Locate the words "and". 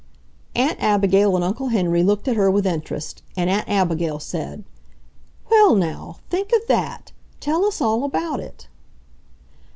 1.35-1.45, 3.37-3.51